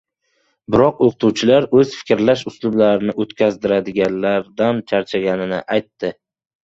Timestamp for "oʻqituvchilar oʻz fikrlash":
1.07-2.43